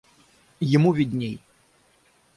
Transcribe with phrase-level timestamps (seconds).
[0.75, 1.39] Ему видней.